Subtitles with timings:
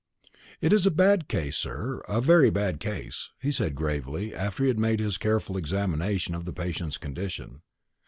[0.61, 4.67] "It is a bad case, sir a very bad case," he said gravely, after he
[4.67, 7.61] had made his careful examination of the patient's condition.